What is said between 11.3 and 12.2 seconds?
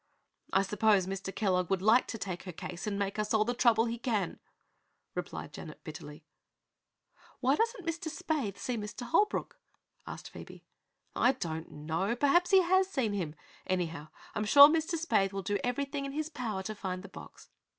don't know.